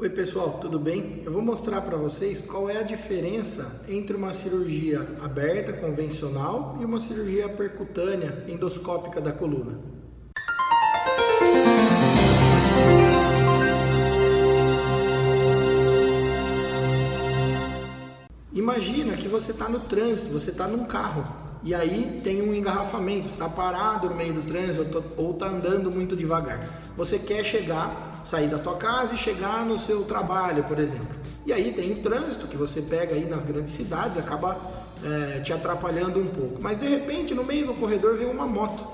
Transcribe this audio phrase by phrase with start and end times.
[0.00, 1.20] Oi pessoal, tudo bem?
[1.26, 6.86] Eu vou mostrar para vocês qual é a diferença entre uma cirurgia aberta convencional e
[6.86, 9.78] uma cirurgia percutânea endoscópica da coluna.
[18.52, 21.24] Imagina que você está no trânsito, você está num carro
[21.62, 26.16] e aí tem um engarrafamento, está parado no meio do trânsito ou está andando muito
[26.16, 26.60] devagar.
[26.96, 31.14] Você quer chegar, sair da sua casa e chegar no seu trabalho, por exemplo.
[31.46, 34.56] E aí tem o trânsito que você pega aí nas grandes cidades, acaba
[35.04, 36.60] é, te atrapalhando um pouco.
[36.60, 38.84] Mas de repente no meio do corredor vem uma moto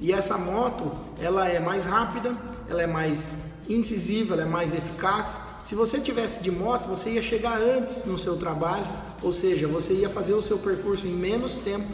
[0.00, 0.90] e essa moto
[1.20, 2.32] ela é mais rápida,
[2.66, 5.51] ela é mais incisiva, ela é mais eficaz.
[5.64, 8.86] Se você tivesse de moto, você ia chegar antes no seu trabalho,
[9.22, 11.88] ou seja, você ia fazer o seu percurso em menos tempo.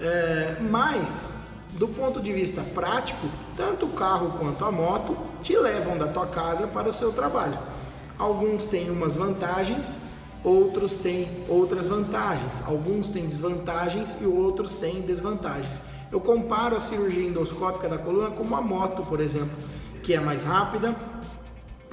[0.00, 1.34] É, mas,
[1.72, 6.26] do ponto de vista prático, tanto o carro quanto a moto te levam da tua
[6.26, 7.58] casa para o seu trabalho.
[8.18, 10.00] Alguns têm umas vantagens,
[10.42, 12.62] outros têm outras vantagens.
[12.66, 15.80] Alguns têm desvantagens e outros têm desvantagens.
[16.10, 19.56] Eu comparo a cirurgia endoscópica da coluna com uma moto, por exemplo,
[20.02, 20.96] que é mais rápida,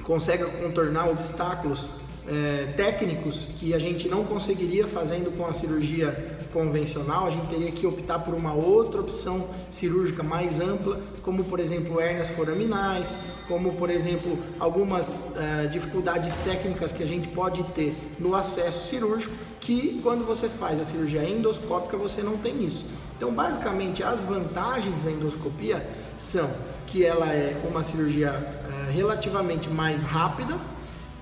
[0.02, 1.88] consegue contornar obstáculos
[2.30, 7.72] é, técnicos que a gente não conseguiria fazendo com a cirurgia convencional, a gente teria
[7.72, 13.16] que optar por uma outra opção cirúrgica mais ampla, como por exemplo hérnias foraminais,
[13.48, 19.34] como por exemplo algumas é, dificuldades técnicas que a gente pode ter no acesso cirúrgico,
[19.60, 22.86] que quando você faz a cirurgia endoscópica você não tem isso.
[23.16, 26.48] Então, basicamente, as vantagens da endoscopia são
[26.86, 30.56] que ela é uma cirurgia é, relativamente mais rápida,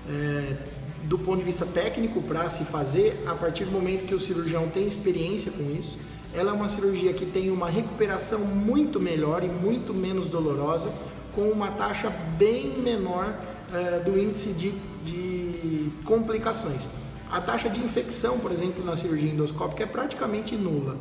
[0.07, 0.55] é,
[1.03, 4.67] do ponto de vista técnico para se fazer, a partir do momento que o cirurgião
[4.67, 5.97] tem experiência com isso.
[6.33, 10.91] Ela é uma cirurgia que tem uma recuperação muito melhor e muito menos dolorosa,
[11.33, 13.33] com uma taxa bem menor
[13.73, 14.71] é, do índice de,
[15.03, 16.81] de complicações.
[17.31, 20.97] A taxa de infecção, por exemplo, na cirurgia endoscópica é praticamente nula.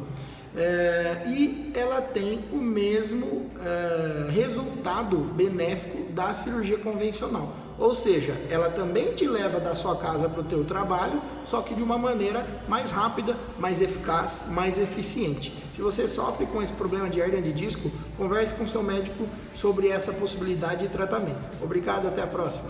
[0.55, 7.53] É, e ela tem o mesmo é, resultado benéfico da cirurgia convencional.
[7.79, 11.75] Ou seja, ela também te leva da sua casa para o teu trabalho, só que
[11.75, 15.53] de uma maneira mais rápida, mais eficaz, mais eficiente.
[15.77, 19.89] Se você sofre com esse problema de hernia de disco, converse com seu médico sobre
[19.89, 21.39] essa possibilidade de tratamento.
[21.63, 22.69] Obrigado, até a próxima.